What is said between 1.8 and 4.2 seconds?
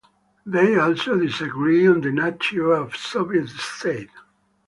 on the nature of a Soviet state.